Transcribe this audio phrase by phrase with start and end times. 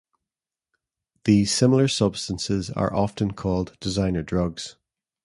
[1.25, 4.75] These similar substances are often called designer drugs.